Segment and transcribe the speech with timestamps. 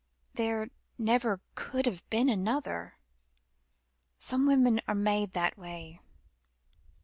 [0.33, 0.65] There
[0.97, 2.97] never could have been another.
[4.17, 6.01] Some women are made that way.